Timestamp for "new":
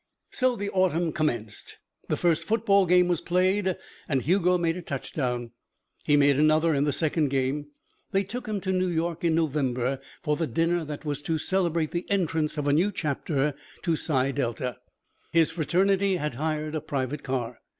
8.71-8.87, 12.73-12.91